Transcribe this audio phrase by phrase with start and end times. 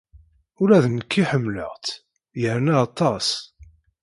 [0.61, 1.99] Ula d nekki ḥemmleɣ-tt
[2.41, 3.27] yerna aṭas!